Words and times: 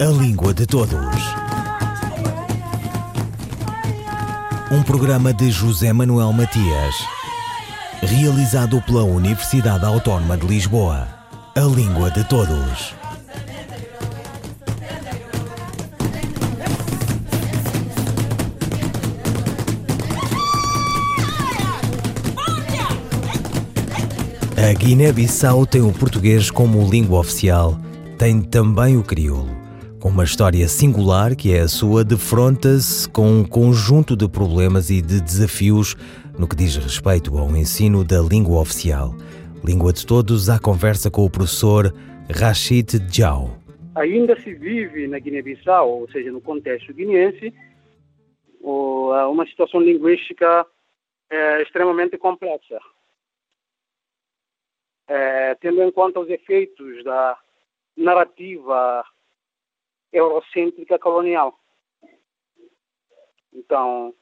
A 0.00 0.06
Língua 0.06 0.54
de 0.54 0.64
Todos. 0.64 0.96
Um 4.72 4.82
programa 4.82 5.30
de 5.30 5.50
José 5.50 5.92
Manuel 5.92 6.32
Matias, 6.32 6.94
realizado 8.00 8.80
pela 8.80 9.04
Universidade 9.04 9.84
Autónoma 9.84 10.38
de 10.38 10.46
Lisboa. 10.46 11.06
A 11.54 11.60
Língua 11.60 12.10
de 12.10 12.24
Todos. 12.24 12.94
A 24.56 24.72
Guiné-Bissau 24.72 25.66
tem 25.66 25.82
o 25.82 25.92
português 25.92 26.50
como 26.50 26.88
língua 26.88 27.20
oficial, 27.20 27.78
tem 28.16 28.40
também 28.40 28.96
o 28.96 29.02
crioulo. 29.02 29.59
Com 30.00 30.08
uma 30.08 30.24
história 30.24 30.66
singular 30.66 31.36
que 31.36 31.52
é 31.52 31.60
a 31.60 31.68
sua, 31.68 32.02
defronta-se 32.02 33.06
com 33.10 33.26
um 33.28 33.44
conjunto 33.46 34.16
de 34.16 34.26
problemas 34.26 34.88
e 34.88 35.02
de 35.02 35.20
desafios 35.20 35.94
no 36.38 36.48
que 36.48 36.56
diz 36.56 36.74
respeito 36.76 37.36
ao 37.36 37.54
ensino 37.54 38.02
da 38.02 38.18
língua 38.18 38.62
oficial. 38.62 39.14
Língua 39.62 39.92
de 39.92 40.06
Todos, 40.06 40.48
à 40.48 40.58
conversa 40.58 41.10
com 41.10 41.22
o 41.22 41.30
professor 41.30 41.92
Rachid 42.34 42.98
Djau. 43.10 43.58
Ainda 43.94 44.40
se 44.40 44.54
vive 44.54 45.06
na 45.06 45.18
Guiné-Bissau, 45.18 45.90
ou 46.00 46.10
seja, 46.10 46.32
no 46.32 46.40
contexto 46.40 46.94
guineense, 46.94 47.52
uma 48.62 49.46
situação 49.46 49.82
linguística 49.82 50.66
é, 51.28 51.60
extremamente 51.60 52.16
complexa. 52.16 52.78
É, 55.06 55.54
tendo 55.56 55.82
em 55.82 55.92
conta 55.92 56.20
os 56.20 56.30
efeitos 56.30 57.04
da 57.04 57.36
narrativa 57.94 59.04
eurocêntrica 60.12 60.98
colonial. 60.98 61.58
Então, 63.52 64.14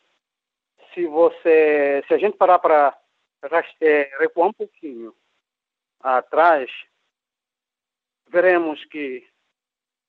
se 0.92 1.06
você, 1.06 2.03
se 2.06 2.14
a 2.14 2.19
gente 2.19 2.36
parar 2.36 2.58
para 2.58 2.98
é, 3.81 4.19
recuar 4.19 4.48
um 4.48 4.53
pouquinho 4.53 5.14
atrás, 6.00 6.70
veremos 8.28 8.84
que 8.86 9.27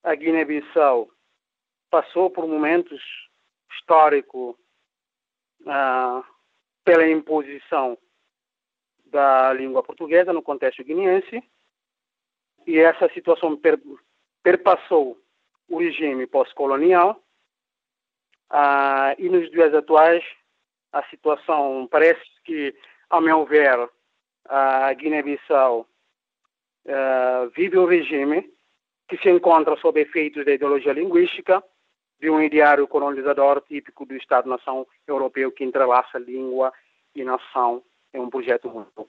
a 0.03 0.16
Guiné-Bissau 0.16 1.09
passou 1.89 2.30
por 2.30 2.47
momentos 2.47 3.02
históricos 3.72 4.55
ah, 5.67 6.23
pela 6.83 7.07
imposição 7.07 7.97
da 9.05 9.52
língua 9.53 9.83
portuguesa 9.83 10.31
no 10.31 10.41
contexto 10.41 10.83
guineense 10.83 11.44
e 12.66 12.77
essa 12.77 13.11
situação 13.13 13.57
per, 13.57 13.80
perpassou 14.44 15.19
o 15.70 15.78
regime 15.78 16.25
pós-colonial 16.28 17.22
ah, 18.50 19.16
e 19.17 19.30
nos 19.30 19.50
dias 19.52 19.73
atuais 19.73 20.23
a 20.92 21.03
situação 21.03 21.88
parece 21.89 22.23
que, 22.44 22.75
ao 23.09 23.22
meu 23.22 23.45
ver, 23.45 23.90
a 24.45 24.92
Guiné-Bissau 24.94 25.88
ah, 26.88 27.47
vive 27.56 27.78
um 27.78 27.86
regime 27.86 28.52
que 29.08 29.17
se 29.17 29.30
encontra 29.30 29.75
sob 29.78 30.00
efeitos 30.00 30.45
da 30.45 30.52
ideologia 30.52 30.94
linguística 30.94 31.64
de 32.20 32.30
um 32.30 32.42
ideário 32.42 32.88
colonizador 32.88 33.62
típico 33.62 34.06
do 34.06 34.16
Estado-nação 34.16 34.86
europeu 35.08 35.52
que 35.52 35.64
entrelaça 35.64 36.17
língua 36.20 36.73
e 37.16 37.23
nação 37.23 37.84
em 38.14 38.20
um 38.20 38.30
projeto 38.30 38.67
único. 38.67 39.08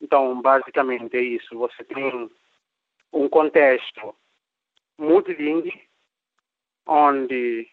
Então, 0.00 0.40
basicamente 0.40 1.16
é 1.16 1.20
isso. 1.20 1.56
Você 1.58 1.84
tem 1.84 2.30
um 3.12 3.28
contexto 3.28 4.14
multilingue, 4.98 5.72
onde 6.86 7.68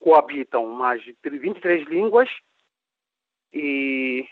coabitam 0.00 0.66
mais 0.66 1.02
de 1.02 1.16
23 1.24 1.86
línguas 1.88 2.28
e 3.52 4.26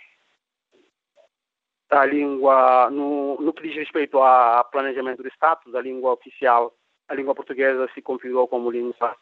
a 1.91 2.05
língua, 2.05 2.89
no, 2.91 3.37
no 3.41 3.53
que 3.53 3.63
diz 3.63 3.77
respeito 3.77 4.23
a 4.23 4.65
planejamento 4.65 5.23
de 5.23 5.29
status, 5.31 5.75
a 5.75 5.81
língua 5.81 6.13
oficial, 6.13 6.75
a 7.09 7.15
língua 7.15 7.35
portuguesa 7.35 7.89
se 7.95 8.03
configurou 8.03 8.47
como 8.47 8.71
língua 8.71 9.17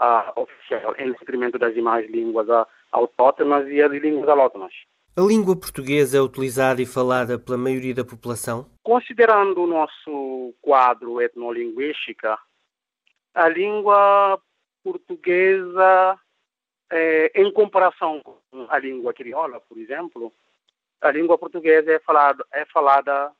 uh, 0.00 0.40
oficial, 0.40 0.94
em 0.98 1.12
detrimento 1.12 1.58
das 1.58 1.74
demais 1.74 2.08
línguas 2.10 2.48
uh, 2.48 2.66
autóctonas 2.92 3.68
e 3.68 3.80
as 3.82 3.92
línguas 3.92 4.28
alótonas. 4.28 4.72
A 5.18 5.20
língua 5.20 5.56
portuguesa 5.56 6.16
é 6.16 6.20
utilizada 6.20 6.80
e 6.80 6.86
falada 6.86 7.40
pela 7.40 7.58
maioria 7.58 7.92
da 7.92 8.04
população? 8.04 8.70
Considerando 8.84 9.64
o 9.64 9.66
nosso 9.66 10.54
quadro 10.62 11.20
etnolinguístico, 11.20 12.38
a 13.34 13.48
língua 13.48 14.40
portuguesa, 14.84 16.16
é, 16.88 17.32
em 17.34 17.52
comparação 17.52 18.22
com 18.22 18.38
a 18.68 18.78
língua 18.78 19.12
crioula, 19.12 19.58
por 19.58 19.76
exemplo, 19.76 20.32
a 21.00 21.10
língua 21.10 21.36
portuguesa 21.36 21.90
é 21.90 21.98
falada, 21.98 22.46
é 22.52 22.64
falada 22.66 23.32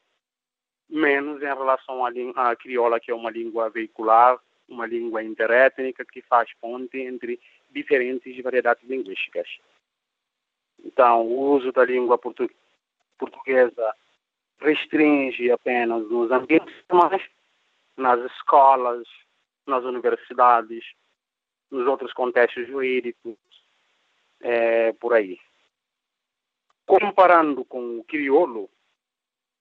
menos 0.90 1.40
em 1.40 1.44
relação 1.44 2.04
à, 2.04 2.10
à 2.34 2.56
crioula, 2.56 2.98
que 2.98 3.12
é 3.12 3.14
uma 3.14 3.30
língua 3.30 3.70
veicular, 3.70 4.36
uma 4.68 4.84
língua 4.84 5.22
interétnica 5.22 6.04
que 6.04 6.22
faz 6.22 6.50
ponte 6.60 6.98
entre 6.98 7.38
diferentes 7.70 8.42
variedades 8.42 8.82
linguísticas. 8.82 9.46
Então, 10.84 11.26
o 11.26 11.50
uso 11.50 11.72
da 11.72 11.84
língua 11.84 12.18
portu 12.18 12.48
portuguesa 13.18 13.94
restringe 14.60 15.50
apenas 15.50 16.08
nos 16.08 16.30
ambientes 16.30 16.74
formais, 16.88 17.22
nas 17.96 18.20
escolas, 18.32 19.06
nas 19.66 19.84
universidades, 19.84 20.84
nos 21.70 21.86
outros 21.86 22.12
contextos 22.12 22.66
jurídicos, 22.66 23.36
é, 24.40 24.92
por 24.94 25.14
aí. 25.14 25.38
Comparando 26.86 27.64
com 27.64 27.98
o 27.98 28.04
crioulo, 28.04 28.70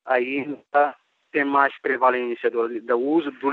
ainda 0.06 0.96
tem 1.32 1.44
mais 1.44 1.78
prevalência 1.82 2.50
do, 2.50 2.80
do, 2.82 2.98
uso, 2.98 3.32
do, 3.32 3.52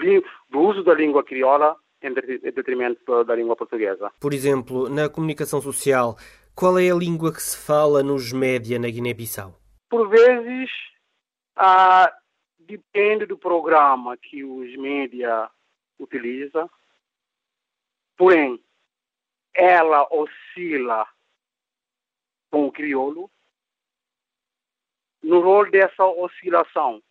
do 0.48 0.60
uso 0.60 0.84
da 0.84 0.94
língua 0.94 1.24
crioula 1.24 1.76
em 2.02 2.12
detrimento 2.12 3.24
da 3.24 3.34
língua 3.34 3.56
portuguesa. 3.56 4.12
Por 4.20 4.34
exemplo, 4.34 4.88
na 4.88 5.08
comunicação 5.08 5.60
social, 5.60 6.16
qual 6.54 6.78
é 6.78 6.90
a 6.90 6.94
língua 6.94 7.32
que 7.32 7.42
se 7.42 7.56
fala 7.56 8.02
nos 8.02 8.32
média 8.32 8.78
na 8.78 8.88
Guiné-Bissau? 8.88 9.58
Por 9.90 10.08
vezes, 10.08 10.70
ah, 11.56 12.12
depende 12.60 13.26
do 13.26 13.36
programa 13.36 14.16
que 14.16 14.44
os 14.44 14.74
média 14.76 15.50
utilizam. 15.98 16.70
Porém, 18.16 18.62
ela 19.52 20.06
oscila 20.10 21.06
com 22.50 22.66
o 22.66 22.72
crioulo. 22.72 23.30
No 25.22 25.40
rol 25.40 25.70
dessa 25.70 26.04
oscilação, 26.04 27.02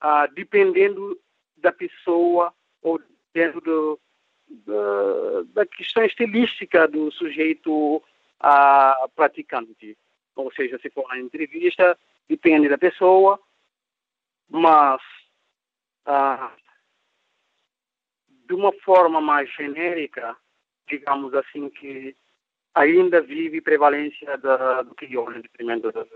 ah, 0.00 0.26
dependendo 0.26 1.20
da 1.56 1.72
pessoa 1.72 2.54
ou 2.80 3.00
dentro 3.34 3.60
do, 3.60 4.00
da, 4.48 5.42
da 5.52 5.66
questão 5.66 6.04
estilística 6.04 6.86
do 6.86 7.10
sujeito 7.12 8.02
a 8.48 9.08
praticante. 9.08 9.98
Ou 10.36 10.52
seja, 10.52 10.78
se 10.78 10.88
for 10.90 11.04
uma 11.04 11.18
entrevista, 11.18 11.98
depende 12.28 12.68
da 12.68 12.78
pessoa, 12.78 13.40
mas 14.48 15.00
ah, 16.04 16.52
de 18.46 18.54
uma 18.54 18.72
forma 18.84 19.20
mais 19.20 19.50
genérica, 19.52 20.36
digamos 20.88 21.34
assim, 21.34 21.68
que 21.70 22.14
ainda 22.72 23.20
vive 23.20 23.60
prevalência 23.60 24.38
da, 24.38 24.82
do 24.82 24.94
crioulo 24.94 25.36
em 25.36 25.40
detrimento 25.40 25.90
da, 25.90 26.06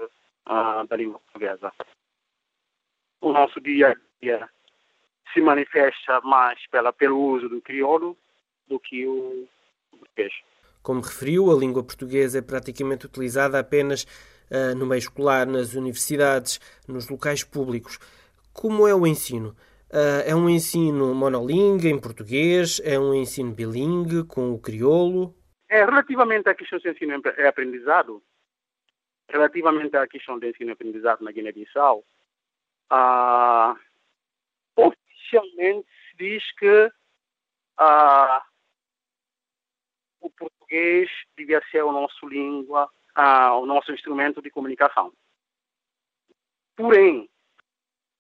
ah, 0.47 0.85
da 0.85 0.97
língua 0.97 1.19
portuguesa. 1.19 1.73
O 3.21 3.33
nosso 3.33 3.61
dia 3.61 3.91
a 3.91 3.97
dia 4.23 4.49
se 5.33 5.41
manifesta 5.41 6.21
mais 6.21 6.65
pela, 6.69 6.93
pelo 6.93 7.19
uso 7.19 7.49
do 7.49 7.61
crioulo 7.61 8.17
do 8.69 8.79
que 8.79 9.05
o 9.07 9.49
português. 9.91 10.33
Como 10.83 11.01
referiu, 11.01 11.51
a 11.51 11.55
língua 11.55 11.83
portuguesa 11.83 12.39
é 12.39 12.43
praticamente 12.43 13.07
utilizada 13.07 13.59
apenas 13.59 14.05
uh, 14.51 14.75
no 14.77 14.87
meio 14.87 14.99
escolar, 14.99 15.47
nas 15.47 15.75
universidades, 15.75 16.61
nos 16.89 17.09
locais 17.09 17.45
públicos. 17.45 17.99
Como 18.53 18.87
é 18.87 18.95
o 18.95 19.07
ensino? 19.07 19.57
Uh, 19.91 20.23
é 20.25 20.35
um 20.35 20.49
ensino 20.49 21.15
monolingue 21.15 21.89
em 21.89 22.01
português? 22.01 22.81
É 22.85 22.99
um 22.99 23.13
ensino 23.15 23.53
bilingue 23.53 24.25
com 24.25 24.53
o 24.53 24.59
crioulo? 24.59 25.35
É, 25.69 25.85
relativamente 25.85 26.49
à 26.49 26.55
questão 26.55 26.79
do 26.79 26.89
ensino 26.89 27.23
e 27.39 27.47
aprendizado, 27.47 28.23
relativamente 29.29 29.97
à 29.97 30.07
questão 30.07 30.39
do 30.39 30.47
ensino 30.47 30.71
e 30.71 30.73
aprendizado 30.73 31.23
na 31.23 31.31
Guiné-Bissau, 31.31 32.05
uh, 32.93 33.77
oficialmente 34.77 35.87
se 36.11 36.17
diz 36.17 36.53
que 36.57 36.87
uh, 37.81 38.41
o 40.21 40.31
português 40.31 40.60
devia 41.37 41.63
ser 41.71 41.83
o 41.83 41.93
nosso 41.93 42.29
língua, 42.29 42.91
ah, 43.15 43.57
o 43.57 43.67
nosso 43.67 43.93
instrumento 43.93 44.41
de 44.41 44.51
comunicação. 44.51 45.13
Porém, 46.77 47.29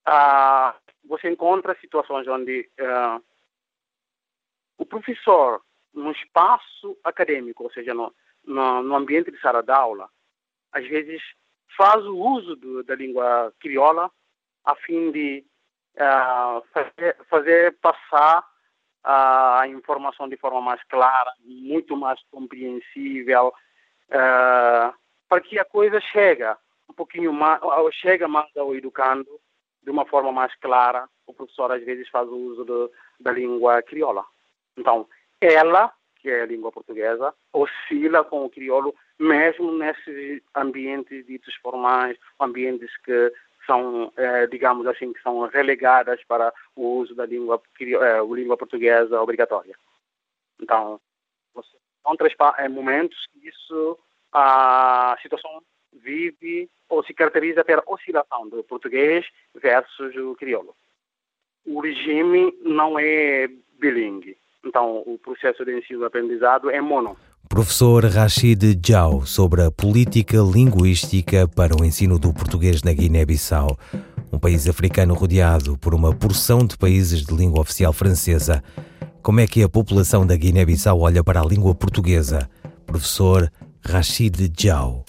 ah, 0.05 0.77
você 1.05 1.31
encontra 1.31 1.79
situações 1.81 2.27
onde 2.29 2.69
uh, 2.81 3.25
o 4.79 4.87
professor, 4.87 5.63
no 5.93 6.11
espaço 6.13 6.97
acadêmico, 7.03 7.65
ou 7.65 7.73
seja, 7.73 7.93
no, 7.93 8.15
no, 8.45 8.83
no 8.83 8.95
ambiente 8.95 9.31
de 9.31 9.41
sala 9.41 9.63
de 9.63 9.73
aula, 9.73 10.09
às 10.73 10.87
vezes 10.87 11.23
faz 11.77 12.05
o 12.05 12.17
uso 12.17 12.57
do, 12.57 12.83
da 12.85 12.95
língua 12.95 13.53
crioula 13.59 14.11
a 14.65 14.75
fim 14.77 15.11
de 15.11 15.45
uh, 15.97 16.63
fazer, 16.73 17.17
fazer, 17.29 17.79
passar 17.79 18.50
a 19.03 19.65
informação 19.69 20.29
de 20.29 20.37
forma 20.37 20.61
mais 20.61 20.83
clara, 20.85 21.33
muito 21.45 21.97
mais 21.97 22.21
compreensível, 22.31 23.49
uh, 24.09 24.95
para 25.29 25.41
que 25.41 25.59
a 25.59 25.65
coisa 25.65 26.01
chega 26.01 26.59
um 26.89 26.93
pouquinho 26.93 27.33
mais, 27.33 27.61
chega 27.95 28.29
mais 28.29 28.55
ao 28.57 28.75
educando 28.75 29.29
de 29.83 29.91
uma 29.91 30.05
forma 30.05 30.33
mais 30.33 30.55
clara. 30.57 31.09
O 31.27 31.33
professor 31.33 31.73
às 31.73 31.85
vezes 31.85 32.09
faz 32.09 32.29
uso 32.29 32.65
de, 32.65 32.93
da 33.21 33.33
língua 33.33 33.83
crioula. 33.83 34.25
Então, 34.77 35.07
ela, 35.41 35.93
que 36.17 36.29
é 36.29 36.43
a 36.43 36.47
língua 36.47 36.73
portuguesa, 36.73 37.35
oscila 37.53 38.25
com 38.25 38.45
o 38.45 38.51
crioulo 38.51 38.95
mesmo 39.19 39.73
nesses 39.73 40.43
ambientes 40.55 41.27
ditos 41.27 41.55
formais, 41.57 42.19
ambientes 42.41 42.91
que 43.05 43.33
são, 43.71 44.13
eh, 44.17 44.49
digamos 44.49 44.85
assim, 44.89 45.13
que 45.13 45.23
são 45.23 45.47
relegadas 45.47 46.21
para 46.25 46.53
o 46.75 46.99
uso 46.99 47.15
da 47.15 47.25
língua, 47.25 47.63
eh, 47.81 48.21
língua 48.35 48.57
portuguesa 48.57 49.23
obrigatória. 49.23 49.77
Então, 50.61 51.01
você 51.55 51.77
encontra 52.01 52.29
eh, 52.59 52.69
momentos 52.69 53.17
que 53.33 53.49
isso, 53.49 53.97
a 54.33 55.17
situação 55.23 55.63
vive 55.93 56.69
ou 56.89 57.05
se 57.05 57.15
caracteriza 57.15 57.65
pela 57.65 57.85
oscilação 57.87 58.49
do 58.49 58.65
português 58.65 59.25
versus 59.55 60.17
o 60.17 60.35
crioulo. 60.35 60.75
O 61.65 61.79
regime 61.81 62.53
não 62.63 62.99
é 62.99 63.47
bilingue, 63.79 64.37
então 64.65 65.05
o 65.07 65.17
processo 65.17 65.65
de 65.65 65.79
ensino-aprendizado 65.79 66.71
é 66.71 66.81
mono. 66.81 67.17
Professor 67.51 68.05
Rachid 68.05 68.81
Jau 68.83 69.27
sobre 69.27 69.63
a 69.63 69.71
política 69.71 70.37
linguística 70.39 71.47
para 71.49 71.75
o 71.75 71.85
ensino 71.85 72.19
do 72.19 72.33
português 72.33 72.83
na 72.83 72.93
Guiné-Bissau, 72.95 73.77
um 74.33 74.39
país 74.39 74.67
africano 74.67 75.13
rodeado 75.13 75.77
por 75.77 75.93
uma 75.93 76.17
porção 76.17 76.67
de 76.67 76.79
países 76.79 77.27
de 77.27 77.35
língua 77.35 77.61
oficial 77.61 77.93
francesa. 77.93 78.63
Como 79.23 79.41
é 79.41 79.47
que 79.47 79.63
a 79.63 79.69
população 79.69 80.27
da 80.27 80.37
Guiné-Bissau 80.37 81.01
olha 81.01 81.23
para 81.23 81.41
a 81.41 81.45
língua 81.45 81.75
portuguesa? 81.75 82.49
Professor 82.87 83.51
Rachid 83.85 84.51
Jau 84.59 85.05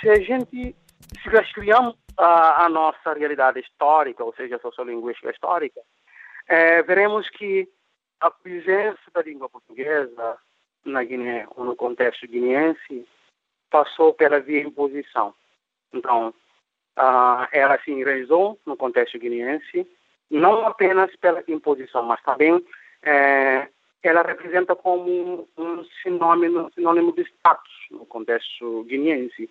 se 0.00 0.08
a 0.08 0.20
gente 0.20 0.76
se 1.22 1.28
rastreamos 1.28 1.96
a, 2.16 2.64
a, 2.64 2.68
nossa 2.68 3.12
realidade 3.12 3.60
histórica, 3.60 4.24
ou 4.24 4.34
seja, 4.34 4.56
a 4.56 4.60
sociolinguística 4.60 5.30
histórica, 5.30 5.80
é, 6.48 6.82
veremos 6.82 7.28
que 7.30 7.68
a 8.20 8.30
presença 8.30 9.00
da 9.14 9.22
língua 9.22 9.48
portuguesa 9.48 10.36
na 10.84 11.02
Guiné, 11.04 11.46
ou 11.56 11.64
no 11.64 11.76
contexto 11.76 12.26
guineense, 12.26 13.06
passou 13.70 14.14
pela 14.14 14.40
via 14.40 14.62
imposição. 14.62 15.34
Então, 15.92 16.32
ela 17.52 17.78
se 17.84 17.90
enraizou 17.90 18.58
no 18.66 18.76
contexto 18.76 19.18
guineense, 19.18 19.86
não 20.30 20.66
apenas 20.66 21.14
pela 21.16 21.42
imposição, 21.48 22.02
mas 22.02 22.20
também 22.22 22.64
é, 23.02 23.68
ela 24.02 24.22
representa 24.22 24.74
como 24.74 25.48
um 25.56 25.84
sinônimo, 26.02 26.70
sinônimo 26.74 27.12
de 27.12 27.22
status 27.22 27.72
no 27.90 28.04
contexto 28.06 28.84
guineense 28.84 29.48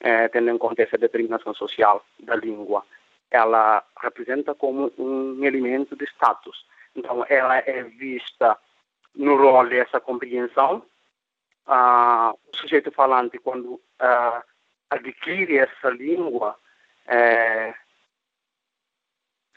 é, 0.00 0.28
tendo 0.28 0.50
em 0.50 0.58
conta 0.58 0.82
essa 0.82 0.98
determinação 0.98 1.54
social 1.54 2.04
da 2.20 2.36
língua. 2.36 2.84
Ela 3.30 3.84
representa 4.00 4.54
como 4.54 4.92
um 4.96 5.44
elemento 5.44 5.96
de 5.96 6.04
status. 6.04 6.64
Então, 6.94 7.24
ela 7.28 7.58
é 7.58 7.82
vista 7.82 8.56
no 9.18 9.36
rol 9.36 9.68
dessa 9.68 10.00
compreensão. 10.00 10.82
Ah, 11.66 12.32
o 12.32 12.56
sujeito 12.56 12.90
falante, 12.90 13.38
quando 13.38 13.78
ah, 13.98 14.42
adquire 14.88 15.58
essa 15.58 15.90
língua, 15.90 16.56
é, 17.06 17.74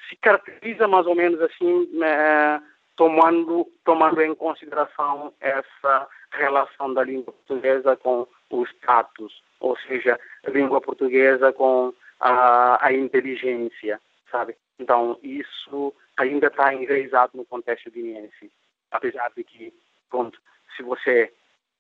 se 0.10 0.16
caracteriza 0.18 0.88
mais 0.88 1.06
ou 1.06 1.16
menos 1.16 1.40
assim, 1.42 1.90
é, 2.04 2.60
tomando, 2.98 3.72
tomando 3.86 4.22
em 4.22 4.36
consideração 4.36 5.34
essa 5.40 6.08
relação 6.32 6.94
da 6.94 7.04
língua 7.04 7.32
portuguesa 7.32 7.96
com 7.96 8.28
o 8.50 8.64
status, 8.66 9.42
ou 9.60 9.78
seja, 9.78 10.20
a 10.46 10.50
língua 10.50 10.82
portuguesa 10.82 11.54
com 11.54 11.94
a, 12.20 12.86
a 12.86 12.94
inteligência, 12.94 14.02
sabe? 14.30 14.56
Então, 14.80 15.18
isso 15.22 15.94
ainda 16.18 16.48
está 16.48 16.74
enraizado 16.74 17.32
no 17.36 17.46
contexto 17.46 17.92
guineense, 17.92 18.52
apesar 18.92 19.32
de 19.36 19.44
que, 19.44 19.74
pronto, 20.10 20.40
se 20.76 20.84
você 20.84 21.34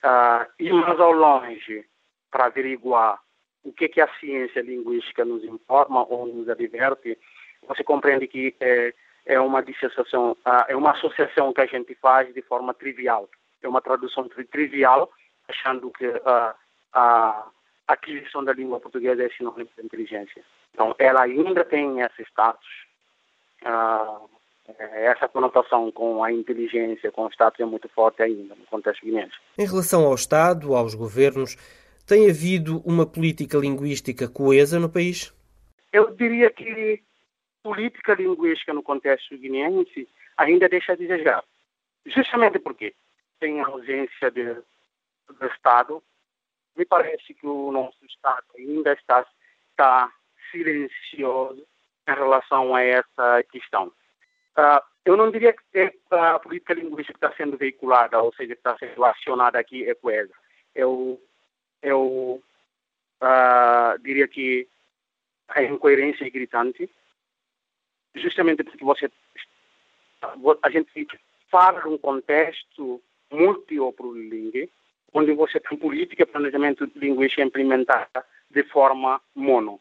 uh, 0.04 0.46
ir 0.60 0.74
mais 0.74 1.00
ao 1.00 1.12
longe 1.12 1.86
para 2.30 2.46
averiguar 2.46 3.20
o 3.64 3.72
que, 3.72 3.88
que 3.90 4.02
a 4.02 4.14
ciência 4.20 4.62
linguística 4.62 5.24
nos 5.24 5.44
informa 5.44 6.04
ou 6.06 6.26
nos 6.26 6.50
adverte, 6.50 7.18
você 7.68 7.84
compreende 7.84 8.28
que 8.28 8.56
é, 8.60 8.94
é 9.26 9.40
uma 9.40 9.62
dissociação, 9.62 10.32
uh, 10.32 10.66
é 10.68 10.76
uma 10.76 10.92
associação 10.92 11.54
que 11.54 11.62
a 11.62 11.66
gente 11.66 11.94
faz 11.96 12.34
de 12.34 12.42
forma 12.42 12.74
trivial, 12.74 13.30
é 13.62 13.68
uma 13.68 13.82
tradução 13.82 14.28
trivial, 14.28 15.12
achando 15.48 15.92
que 15.92 16.08
uh, 16.08 16.56
a 16.94 17.48
aquisição 17.88 18.44
da 18.44 18.54
língua 18.54 18.80
portuguesa 18.80 19.24
é 19.24 19.30
sinônimo 19.30 19.70
de 19.78 19.86
inteligência. 19.86 20.44
Então, 20.74 20.96
ela 20.98 21.24
ainda 21.24 21.64
tem 21.64 22.00
esse 22.02 22.24
status, 22.24 22.68
uh, 23.64 24.30
essa 24.68 25.28
conotação 25.28 25.92
com 25.92 26.24
a 26.24 26.32
inteligência, 26.32 27.12
com 27.12 27.26
o 27.26 27.30
status 27.30 27.60
é 27.60 27.66
muito 27.66 27.90
forte 27.90 28.22
ainda 28.22 28.56
no 28.56 28.66
contexto 28.66 29.06
guineense. 29.06 29.36
Em 29.58 29.66
relação 29.66 30.06
ao 30.06 30.16
Estado, 30.16 30.76
aos 30.76 30.96
governos, 30.96 31.56
tem 32.08 32.30
havido 32.30 32.82
uma 32.86 33.06
política 33.06 33.58
linguística 33.58 34.28
coesa 34.28 34.80
no 34.80 34.90
país? 34.90 35.34
Eu 35.92 36.16
diria 36.16 36.50
que 36.52 37.02
política 37.64 38.14
linguística 38.14 38.74
no 38.74 38.84
contexto 38.84 39.38
guineense 39.38 40.08
ainda 40.38 40.70
deixa 40.70 40.94
a 40.94 40.96
desejar. 40.96 41.44
Justamente 42.06 42.60
porque 42.60 42.94
tem 43.40 43.60
ausência 43.60 44.32
de, 44.32 44.54
do 44.54 45.46
Estado 45.54 46.02
me 46.76 46.86
parece 46.86 47.34
que 47.34 47.46
o 47.46 47.72
nosso 47.72 47.98
Estado 48.06 48.46
ainda 48.58 48.94
está, 48.94 49.26
está 49.70 50.12
silencioso 50.52 51.66
em 52.08 52.14
relação 52.14 52.74
a 52.74 52.82
essa 52.82 53.44
questão. 53.52 53.92
Uh, 54.58 54.82
eu 55.06 55.18
não 55.18 55.32
diria 55.32 55.54
que 55.54 55.64
é 55.74 55.94
a 56.12 56.40
política 56.40 56.74
linguística 56.74 57.18
que 57.18 57.26
está 57.26 57.36
sendo 57.36 57.58
veiculada, 57.58 58.22
ou 58.22 58.34
seja, 58.34 58.54
que 58.54 58.60
está 58.60 58.78
sendo 58.78 59.04
acionada 59.04 59.58
aqui 59.58 59.90
é 59.90 59.96
coesa. 59.96 60.34
Eu, 60.76 61.22
eu 61.82 62.42
uh, 63.22 64.00
diria 64.02 64.28
que 64.28 64.68
a 65.48 65.64
incoerência 65.64 66.26
é 66.26 66.30
gritante, 66.30 66.90
justamente 68.16 68.64
porque 68.64 68.84
você 68.84 69.12
a 70.62 70.70
gente 70.70 71.08
fala 71.50 71.82
num 71.82 71.98
contexto 71.98 73.02
multi 73.32 73.80
ou 73.80 73.92
plurilingüe, 73.92 74.70
onde 75.14 75.34
você 75.34 75.60
tem 75.60 75.78
política 75.78 76.24
e 76.24 76.26
planejamento 76.26 76.90
linguístico 76.96 77.42
implementada 77.42 78.24
de 78.50 78.64
forma 78.64 79.22
mono. 79.34 79.80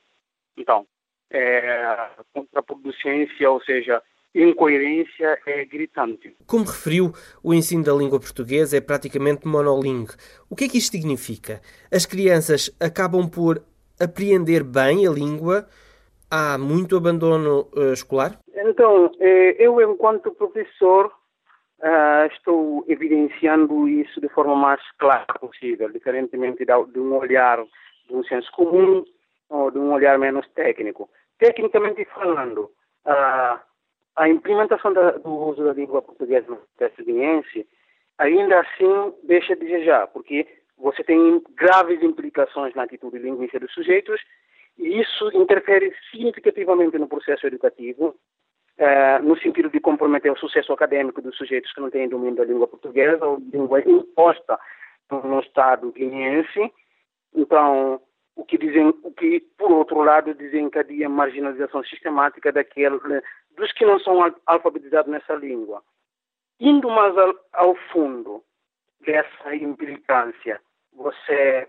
Então, 0.56 0.86
é, 1.30 2.10
contraproducência, 2.32 3.50
ou 3.50 3.60
seja, 3.62 4.02
incoerência 4.34 5.38
é 5.46 5.64
gritante. 5.64 6.36
Como 6.46 6.64
referiu, 6.64 7.12
o 7.42 7.52
ensino 7.52 7.84
da 7.84 7.92
língua 7.92 8.20
portuguesa 8.20 8.76
é 8.76 8.80
praticamente 8.80 9.46
monolingue. 9.46 10.14
O 10.48 10.56
que 10.56 10.64
é 10.64 10.68
que 10.68 10.78
isto 10.78 10.92
significa? 10.92 11.60
As 11.92 12.06
crianças 12.06 12.70
acabam 12.80 13.28
por 13.28 13.62
apreender 13.98 14.62
bem 14.62 15.06
a 15.06 15.10
língua? 15.10 15.66
Há 16.30 16.56
muito 16.56 16.96
abandono 16.96 17.68
uh, 17.74 17.92
escolar? 17.92 18.38
Então, 18.54 19.10
eh, 19.18 19.56
eu, 19.58 19.80
enquanto 19.80 20.30
professor, 20.32 21.12
Uh, 21.82 22.26
estou 22.26 22.84
evidenciando 22.88 23.88
isso 23.88 24.20
de 24.20 24.28
forma 24.28 24.54
mais 24.54 24.82
clara 24.98 25.24
possível, 25.40 25.90
diferentemente 25.90 26.62
de 26.62 27.00
um 27.00 27.16
olhar 27.16 27.64
de 28.06 28.14
um 28.14 28.22
senso 28.24 28.52
comum 28.52 29.02
ou 29.48 29.70
de 29.70 29.78
um 29.78 29.90
olhar 29.90 30.18
menos 30.18 30.46
técnico. 30.50 31.08
Tecnicamente 31.38 32.04
falando, 32.14 32.70
uh, 33.06 33.58
a 34.20 34.28
implementação 34.28 34.92
da, 34.92 35.12
do 35.12 35.30
uso 35.30 35.64
da 35.64 35.72
língua 35.72 36.02
portuguesa 36.02 36.46
no 36.50 36.58
texto 36.76 37.02
guineense 37.02 37.66
ainda 38.18 38.60
assim 38.60 39.14
deixa 39.22 39.56
de 39.56 39.64
desejar, 39.64 40.08
porque 40.08 40.46
você 40.76 41.02
tem 41.02 41.42
graves 41.56 42.02
implicações 42.02 42.74
na 42.74 42.82
atitude 42.82 43.18
linguística 43.18 43.60
dos 43.60 43.72
sujeitos 43.72 44.20
e 44.78 45.00
isso 45.00 45.30
interfere 45.32 45.94
significativamente 46.10 46.98
no 46.98 47.08
processo 47.08 47.46
educativo 47.46 48.14
eh, 48.76 49.18
no 49.20 49.38
sentido 49.38 49.70
de 49.70 49.80
comprometer 49.80 50.30
o 50.30 50.38
sucesso 50.38 50.70
acadêmico 50.74 51.22
dos 51.22 51.34
sujeitos 51.38 51.72
que 51.72 51.80
não 51.80 51.88
têm 51.88 52.06
domínio 52.06 52.36
da 52.36 52.44
língua 52.44 52.68
portuguesa 52.68 53.24
ou 53.24 53.38
língua 53.38 53.80
imposta 53.80 54.58
no 55.10 55.40
Estado 55.40 55.90
guineense. 55.92 56.70
Então, 57.34 58.02
o 58.36 58.44
que 58.44 58.58
dizem, 58.58 58.88
o 59.02 59.12
que 59.12 59.40
por 59.56 59.72
outro 59.72 60.02
lado 60.02 60.34
desencadeia 60.34 61.08
marginalização 61.08 61.82
sistemática 61.84 62.52
daquele 62.52 62.98
dos 63.56 63.72
que 63.72 63.84
não 63.84 63.98
são 64.00 64.34
alfabetizados 64.46 65.10
nessa 65.10 65.34
língua. 65.34 65.82
Indo 66.58 66.90
mais 66.90 67.14
ao, 67.52 67.74
fundo 67.92 68.44
dessa 69.00 69.54
implicância, 69.54 70.60
você 70.92 71.68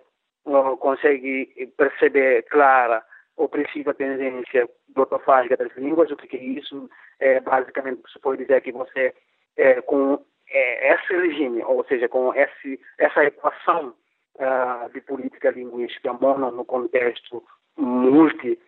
consegue 0.79 1.71
perceber 1.77 2.43
clara 2.43 3.03
ou 3.37 3.47
precisa 3.47 3.93
tendência 3.93 4.69
glotofágica 4.93 5.55
das 5.55 5.75
línguas, 5.77 6.11
o 6.11 6.17
que 6.17 6.35
é 6.35 6.43
isso? 6.43 6.89
É, 7.19 7.39
basicamente, 7.39 8.01
você 8.01 8.19
pode 8.19 8.41
dizer 8.41 8.61
que 8.61 8.71
você, 8.71 9.13
é, 9.55 9.81
com 9.81 10.23
é, 10.49 10.93
esse 10.93 11.13
regime, 11.13 11.63
ou 11.63 11.83
seja, 11.85 12.09
com 12.09 12.33
esse, 12.33 12.79
essa 12.97 13.23
equação 13.23 13.95
uh, 14.35 14.89
de 14.91 15.01
política 15.01 15.51
linguística 15.51 16.13
mono 16.13 16.51
no 16.51 16.65
contexto 16.65 17.43
multi, 17.77 18.59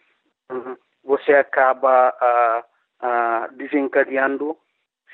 uh, 0.50 0.78
você 1.04 1.34
acaba 1.34 2.16
desencadeando 3.54 4.58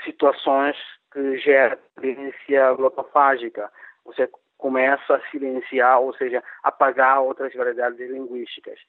situações 0.03 0.75
que 1.12 1.38
geram 1.39 1.77
tendência 2.00 2.74
glotofágica. 2.74 3.72
Você 4.05 4.29
começa 4.58 5.15
a 5.15 5.31
silenciar, 5.31 6.00
ou 6.00 6.13
seja, 6.13 6.43
apagar 6.63 7.22
outras 7.22 7.53
variedades 7.53 8.00
linguísticas. 8.10 8.79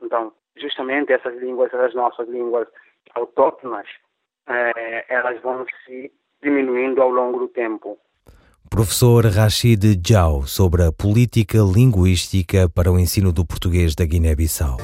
Então, 0.00 0.32
justamente 0.56 1.12
essas 1.12 1.36
línguas, 1.40 1.72
as 1.74 1.94
nossas 1.94 2.28
línguas 2.28 2.68
autóctonas, 3.14 3.86
eh, 4.46 5.04
elas 5.08 5.40
vão 5.40 5.64
se 5.84 6.12
diminuindo 6.42 7.00
ao 7.00 7.10
longo 7.10 7.38
do 7.38 7.48
tempo. 7.48 7.98
Professor 8.68 9.24
Rachid 9.26 10.00
Jau 10.06 10.42
sobre 10.46 10.82
a 10.82 10.92
política 10.92 11.58
linguística 11.58 12.68
para 12.68 12.90
o 12.90 12.98
ensino 12.98 13.32
do 13.32 13.46
português 13.46 13.94
da 13.94 14.04
Guiné-Bissau. 14.04 14.76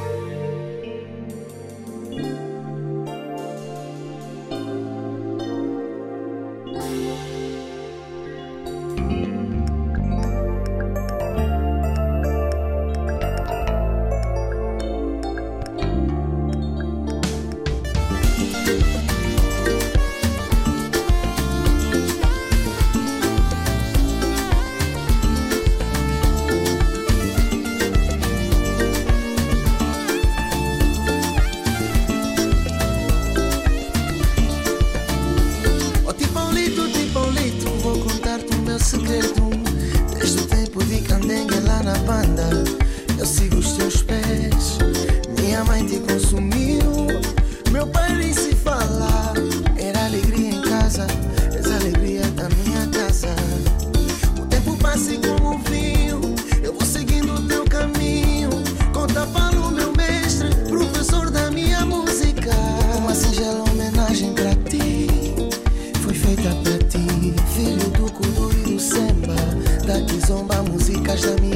there's 71.21 71.39
a 71.39 71.50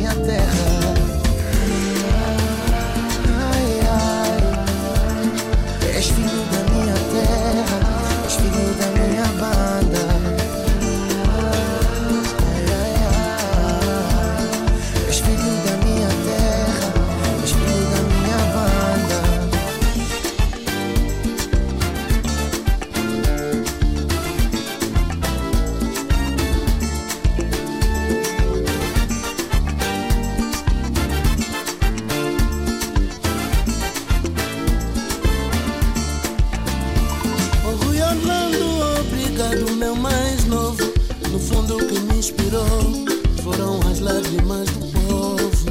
foram 43.42 43.80
as 43.90 44.00
lágrimas 44.00 44.68
do 44.70 44.80
povo, 45.08 45.66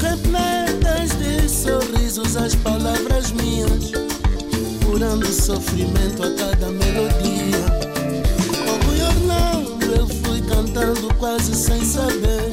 repletas 0.00 1.10
de 1.18 1.48
sorrisos 1.48 2.36
as 2.36 2.54
palavras 2.56 3.32
minhas, 3.32 3.92
curando 4.84 5.26
sofrimento 5.32 6.22
a 6.22 6.30
cada 6.34 6.70
melodia. 6.70 7.64
Oh, 8.68 8.78
como 8.78 8.92
Orlando, 9.02 9.94
eu 9.94 10.06
fui 10.06 10.40
cantando 10.42 11.12
quase 11.14 11.54
sem 11.54 11.84
saber, 11.84 12.50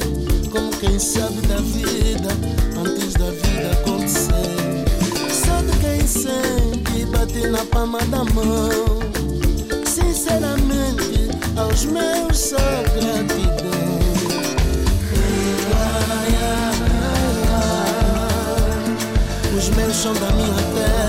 como 0.50 0.70
quem 0.78 0.98
sabe 0.98 1.40
da 1.46 1.56
vida 1.56 2.30
antes 2.76 3.12
da 3.14 3.30
vida 3.30 3.72
acontecer. 3.72 4.32
Só 5.30 5.60
de 5.62 5.78
quem 5.78 6.06
sente 6.06 7.04
bate 7.06 7.46
na 7.48 7.64
palma 7.66 7.98
da 8.06 8.24
mão, 8.24 8.98
sinceramente 9.84 10.81
aos 11.62 11.84
meus 11.84 12.52
a 12.54 12.82
gratidão. 12.94 13.72
Os 19.56 19.68
meus 19.70 19.96
são 19.96 20.12
da 20.14 20.30
minha 20.32 20.62
terra. 20.74 21.01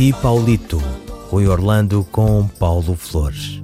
Ti 0.00 0.14
Paulito, 0.14 0.80
Rui 1.28 1.46
Orlando 1.46 2.06
com 2.10 2.48
Paulo 2.58 2.96
Flores. 2.96 3.60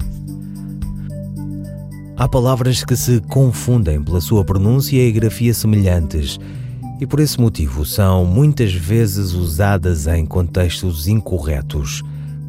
Há 2.14 2.28
palavras 2.28 2.84
que 2.84 2.94
se 2.94 3.22
confundem 3.22 4.04
pela 4.04 4.20
sua 4.20 4.44
pronúncia 4.44 5.02
e 5.02 5.10
grafia 5.10 5.54
semelhantes 5.54 6.38
e 7.00 7.06
por 7.06 7.20
esse 7.20 7.40
motivo 7.40 7.86
são 7.86 8.26
muitas 8.26 8.74
vezes 8.74 9.32
usadas 9.32 10.06
em 10.06 10.26
contextos 10.26 11.08
incorretos. 11.08 12.02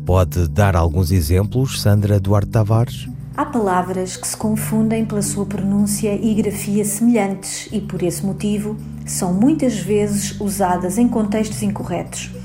Pode 0.05 0.49
dar 0.49 0.75
alguns 0.75 1.09
exemplos, 1.09 1.81
Sandra 1.81 2.19
Duarte 2.19 2.49
Tavares? 2.49 3.07
Há 3.37 3.45
palavras 3.45 4.17
que 4.17 4.27
se 4.27 4.35
confundem 4.35 5.05
pela 5.05 5.21
sua 5.21 5.45
pronúncia 5.45 6.13
e 6.13 6.33
grafia 6.33 6.83
semelhantes 6.83 7.69
e 7.71 7.79
por 7.79 8.03
esse 8.03 8.25
motivo 8.25 8.75
são 9.05 9.33
muitas 9.33 9.79
vezes 9.79 10.37
usadas 10.41 10.97
em 10.97 11.07
contextos 11.07 11.63
incorretos. 11.63 12.36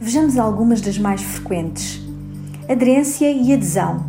Vejamos 0.00 0.38
algumas 0.38 0.80
das 0.80 0.96
mais 0.96 1.20
frequentes. 1.20 2.00
Aderência 2.68 3.32
e 3.32 3.52
adesão. 3.52 4.06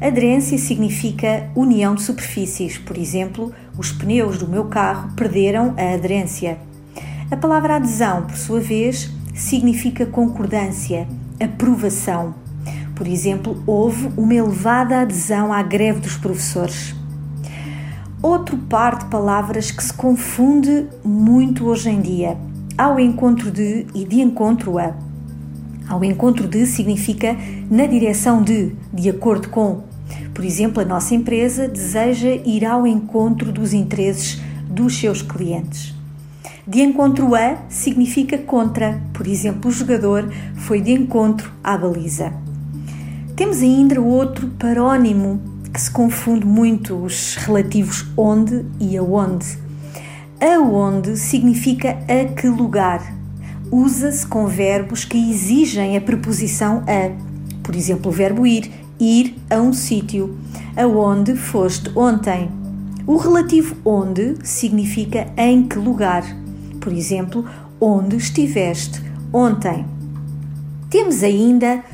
Aderência 0.00 0.58
significa 0.58 1.48
união 1.54 1.94
de 1.94 2.02
superfícies, 2.02 2.76
por 2.76 2.98
exemplo, 2.98 3.52
os 3.78 3.92
pneus 3.92 4.36
do 4.36 4.48
meu 4.48 4.64
carro 4.64 5.12
perderam 5.14 5.74
a 5.76 5.94
aderência. 5.94 6.58
A 7.30 7.36
palavra 7.36 7.76
adesão, 7.76 8.22
por 8.22 8.36
sua 8.36 8.58
vez, 8.58 9.12
significa 9.32 10.04
concordância, 10.06 11.06
aprovação. 11.40 12.34
Por 12.96 13.06
exemplo, 13.06 13.62
houve 13.64 14.10
uma 14.16 14.34
elevada 14.34 15.02
adesão 15.02 15.52
à 15.52 15.62
greve 15.62 16.00
dos 16.00 16.16
professores. 16.16 16.96
Outro 18.20 18.58
par 18.58 18.98
de 18.98 19.04
palavras 19.04 19.70
que 19.70 19.84
se 19.84 19.92
confunde 19.92 20.88
muito 21.04 21.66
hoje 21.66 21.90
em 21.90 22.00
dia. 22.00 22.36
Ao 22.76 22.98
encontro 22.98 23.52
de 23.52 23.86
e 23.94 24.04
de 24.04 24.20
encontro 24.20 24.78
a. 24.78 25.07
Ao 25.88 26.04
encontro 26.04 26.46
de 26.46 26.66
significa 26.66 27.36
na 27.70 27.86
direção 27.86 28.42
de, 28.42 28.72
de 28.92 29.08
acordo 29.08 29.48
com. 29.48 29.84
Por 30.34 30.44
exemplo, 30.44 30.82
a 30.82 30.84
nossa 30.84 31.14
empresa 31.14 31.66
deseja 31.66 32.28
ir 32.28 32.64
ao 32.64 32.86
encontro 32.86 33.50
dos 33.50 33.72
interesses 33.72 34.40
dos 34.68 34.98
seus 34.98 35.22
clientes. 35.22 35.94
De 36.66 36.82
encontro 36.82 37.34
a 37.34 37.56
significa 37.70 38.36
contra, 38.36 39.00
por 39.14 39.26
exemplo, 39.26 39.70
o 39.70 39.72
jogador 39.72 40.30
foi 40.54 40.82
de 40.82 40.92
encontro 40.92 41.50
à 41.64 41.78
baliza. 41.78 42.32
Temos 43.34 43.62
ainda 43.62 43.98
outro 44.00 44.48
parónimo 44.58 45.40
que 45.72 45.80
se 45.80 45.90
confunde 45.90 46.44
muito 46.44 46.94
os 46.96 47.36
relativos 47.36 48.06
onde 48.16 48.66
e 48.78 48.98
aonde. 48.98 49.56
Aonde 50.40 51.16
significa 51.16 51.98
a 52.06 52.34
que 52.34 52.48
lugar. 52.48 53.17
Usa-se 53.70 54.26
com 54.26 54.46
verbos 54.46 55.04
que 55.04 55.30
exigem 55.30 55.96
a 55.96 56.00
preposição 56.00 56.82
a. 56.86 57.10
Por 57.62 57.74
exemplo, 57.74 58.10
o 58.10 58.14
verbo 58.14 58.46
ir, 58.46 58.70
ir 58.98 59.36
a 59.50 59.56
um 59.56 59.72
sítio. 59.72 60.38
Aonde 60.76 61.36
foste 61.36 61.90
ontem. 61.96 62.50
O 63.06 63.16
relativo 63.16 63.76
onde 63.84 64.36
significa 64.42 65.28
em 65.36 65.66
que 65.66 65.78
lugar 65.78 66.24
por 66.88 66.92
exemplo, 66.92 67.44
onde 67.78 68.16
estiveste 68.16 69.02
ontem. 69.30 69.84
Temos 70.88 71.22
ainda 71.22 71.84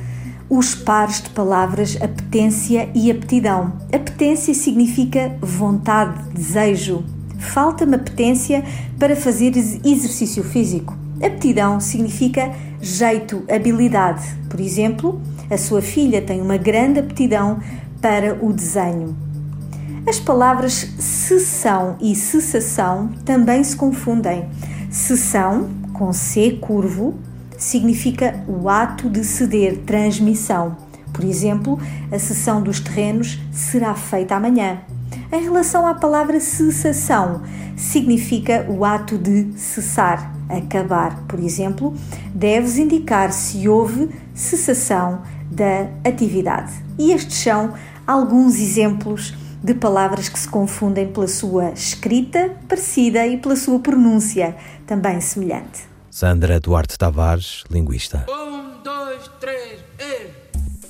os 0.48 0.74
pares 0.74 1.20
de 1.20 1.30
palavras 1.30 1.98
apetência 2.00 2.88
e 2.94 3.10
aptidão. 3.10 3.72
Apetência 3.92 4.54
significa 4.54 5.36
vontade, 5.40 6.22
desejo. 6.32 7.02
Falta-me 7.38 7.96
apetência 7.96 8.64
para 8.98 9.16
fazer 9.16 9.56
exercício 9.56 10.44
físico. 10.44 10.96
Aptidão 11.24 11.80
significa 11.80 12.52
jeito, 12.82 13.44
habilidade. 13.50 14.22
Por 14.50 14.60
exemplo, 14.60 15.22
a 15.50 15.56
sua 15.56 15.80
filha 15.80 16.20
tem 16.20 16.42
uma 16.42 16.58
grande 16.58 17.00
aptidão 17.00 17.60
para 18.02 18.34
o 18.44 18.52
desenho. 18.52 19.16
As 20.06 20.20
palavras 20.20 20.86
sessão 20.98 21.96
e 21.98 22.14
cessação 22.14 23.08
também 23.24 23.64
se 23.64 23.74
confundem. 23.74 24.44
Cessão, 24.90 25.70
com 25.94 26.12
C 26.12 26.58
curvo, 26.60 27.14
significa 27.56 28.44
o 28.46 28.68
ato 28.68 29.08
de 29.08 29.24
ceder 29.24 29.78
transmissão. 29.86 30.76
Por 31.10 31.24
exemplo, 31.24 31.80
a 32.12 32.18
cessão 32.18 32.62
dos 32.62 32.80
terrenos 32.80 33.40
será 33.50 33.94
feita 33.94 34.34
amanhã. 34.34 34.82
Em 35.32 35.42
relação 35.42 35.86
à 35.86 35.94
palavra 35.94 36.38
cessação, 36.38 37.40
significa 37.76 38.66
o 38.68 38.84
ato 38.84 39.16
de 39.16 39.58
cessar, 39.58 40.33
acabar. 40.48 41.24
Por 41.26 41.38
exemplo, 41.38 41.94
deves 42.34 42.78
indicar 42.78 43.32
se 43.32 43.68
houve 43.68 44.10
cessação 44.34 45.22
da 45.50 45.88
atividade. 46.08 46.72
E 46.98 47.12
estes 47.12 47.36
são 47.38 47.74
alguns 48.06 48.56
exemplos 48.56 49.34
de 49.62 49.72
palavras 49.72 50.28
que 50.28 50.38
se 50.38 50.48
confundem 50.48 51.10
pela 51.10 51.26
sua 51.26 51.70
escrita 51.70 52.54
parecida 52.68 53.26
e 53.26 53.38
pela 53.38 53.56
sua 53.56 53.78
pronúncia 53.78 54.54
também 54.86 55.20
semelhante. 55.20 55.84
Sandra 56.10 56.60
Duarte 56.60 56.98
Tavares, 56.98 57.64
linguista. 57.70 58.26
Um, 58.28 58.82
dois, 58.82 59.28
três, 59.40 59.80
e... 59.98 60.28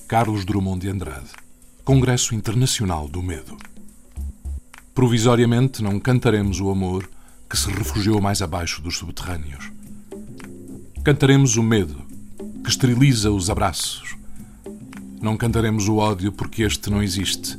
Carlos 0.09 0.45
Drummond 0.45 0.81
de 0.81 0.90
Andrade, 0.90 1.31
Congresso 1.85 2.35
Internacional 2.35 3.07
do 3.07 3.23
Medo. 3.23 3.57
Provisoriamente 4.93 5.83
não 5.83 5.99
cantaremos 6.01 6.61
o 6.61 6.71
amor 6.71 7.09
que 7.55 7.61
se 7.61 7.71
refugiou 7.71 8.21
mais 8.21 8.43
abaixo 8.43 8.83
dos 8.83 8.97
subterrâneos. 8.97 9.71
Cantaremos 11.05 11.57
o 11.57 11.62
medo 11.62 12.03
que 12.64 12.69
esteriliza 12.69 13.31
os 13.31 13.49
abraços. 13.49 14.17
Não 15.23 15.37
cantaremos 15.37 15.87
o 15.87 15.99
ódio 15.99 16.33
porque 16.33 16.64
este 16.64 16.90
não 16.90 17.01
existe 17.01 17.57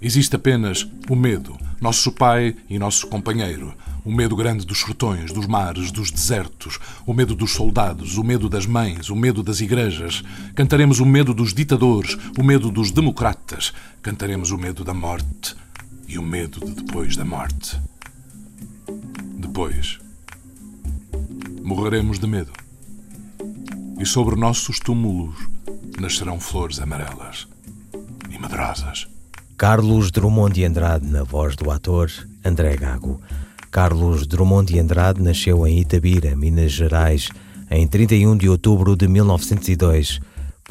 Existe 0.00 0.34
apenas 0.34 0.88
o 1.08 1.14
medo, 1.14 1.56
nosso 1.80 2.10
pai 2.10 2.56
e 2.68 2.76
nosso 2.76 3.06
companheiro. 3.06 3.72
O 4.04 4.10
medo 4.10 4.34
grande 4.34 4.66
dos 4.66 4.80
sertões, 4.80 5.30
dos 5.30 5.46
mares, 5.46 5.92
dos 5.92 6.10
desertos. 6.10 6.80
O 7.06 7.14
medo 7.14 7.36
dos 7.36 7.52
soldados, 7.52 8.16
o 8.16 8.24
medo 8.24 8.48
das 8.48 8.66
mães, 8.66 9.10
o 9.10 9.14
medo 9.14 9.44
das 9.44 9.60
igrejas. 9.60 10.24
Cantaremos 10.56 10.98
o 10.98 11.06
medo 11.06 11.32
dos 11.32 11.54
ditadores, 11.54 12.18
o 12.36 12.42
medo 12.42 12.68
dos 12.68 12.90
democratas. 12.90 13.72
Cantaremos 14.00 14.50
o 14.50 14.58
medo 14.58 14.82
da 14.82 14.94
morte 14.94 15.54
e 16.08 16.18
o 16.18 16.22
medo 16.22 16.58
de 16.58 16.82
depois 16.82 17.14
da 17.14 17.24
morte. 17.24 17.78
Depois, 19.42 19.98
morreremos 21.64 22.20
de 22.20 22.28
medo. 22.28 22.52
E 23.98 24.06
sobre 24.06 24.36
nossos 24.36 24.78
túmulos 24.78 25.34
nascerão 26.00 26.38
flores 26.38 26.78
amarelas 26.78 27.48
e 28.30 28.38
medrosas. 28.38 29.08
Carlos 29.56 30.12
Drummond 30.12 30.54
de 30.54 30.64
Andrade 30.64 31.06
na 31.06 31.24
voz 31.24 31.56
do 31.56 31.72
ator 31.72 32.08
André 32.44 32.76
Gago. 32.76 33.20
Carlos 33.72 34.28
Drummond 34.28 34.72
de 34.72 34.78
Andrade 34.78 35.20
nasceu 35.20 35.66
em 35.66 35.80
Itabira, 35.80 36.36
Minas 36.36 36.70
Gerais, 36.70 37.28
em 37.68 37.86
31 37.86 38.36
de 38.36 38.48
outubro 38.48 38.96
de 38.96 39.08
1902. 39.08 40.20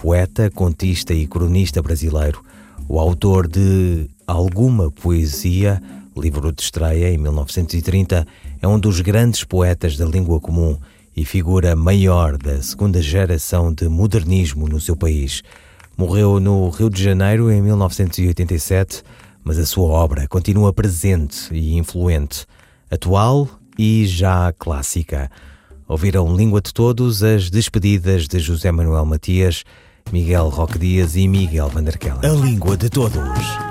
Poeta, 0.01 0.49
contista 0.49 1.13
e 1.13 1.27
cronista 1.27 1.81
brasileiro. 1.81 2.41
O 2.87 2.99
autor 2.99 3.49
de 3.49 4.09
Alguma 4.25 4.89
Poesia, 4.89 5.83
livro 6.15 6.51
de 6.53 6.61
estreia 6.61 7.13
em 7.13 7.17
1930, 7.17 8.25
é 8.61 8.67
um 8.67 8.79
dos 8.79 9.01
grandes 9.01 9.43
poetas 9.43 9.97
da 9.97 10.05
língua 10.05 10.39
comum 10.39 10.77
e 11.15 11.25
figura 11.25 11.75
maior 11.75 12.37
da 12.37 12.61
segunda 12.61 13.01
geração 13.01 13.73
de 13.73 13.89
modernismo 13.89 14.67
no 14.67 14.79
seu 14.79 14.95
país. 14.95 15.41
Morreu 15.97 16.39
no 16.39 16.69
Rio 16.69 16.89
de 16.89 17.03
Janeiro 17.03 17.51
em 17.51 17.61
1987, 17.61 19.03
mas 19.43 19.57
a 19.57 19.65
sua 19.65 19.89
obra 19.89 20.27
continua 20.27 20.71
presente 20.71 21.51
e 21.51 21.75
influente, 21.75 22.45
atual 22.89 23.49
e 23.77 24.05
já 24.05 24.53
clássica. 24.53 25.29
Ouviram 25.87 26.35
Língua 26.35 26.61
de 26.61 26.73
Todos 26.73 27.23
as 27.23 27.49
despedidas 27.49 28.27
de 28.27 28.39
José 28.39 28.71
Manuel 28.71 29.05
Matias, 29.05 29.63
Miguel 30.11 30.49
Roque 30.49 30.77
Dias 30.77 31.15
e 31.15 31.27
Miguel 31.27 31.67
Vanderkellen. 31.67 32.19
A 32.23 32.33
Língua 32.33 32.77
de 32.77 32.89
Todos. 32.89 33.70